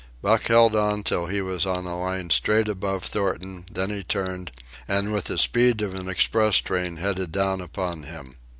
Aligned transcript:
Buck 0.23 0.45
held 0.45 0.75
on 0.75 1.03
till 1.03 1.27
he 1.27 1.41
was 1.41 1.63
on 1.67 1.85
a 1.85 1.95
line 1.99 2.31
straight 2.31 2.67
above 2.67 3.03
Thornton; 3.03 3.67
then 3.71 3.91
he 3.91 4.01
turned, 4.01 4.51
and 4.87 5.13
with 5.13 5.25
the 5.25 5.37
speed 5.37 5.83
of 5.83 5.93
an 5.93 6.09
express 6.09 6.55
train 6.57 6.97
headed 6.97 7.31
down 7.31 7.61
upon 7.61 8.01
him. 8.01 8.35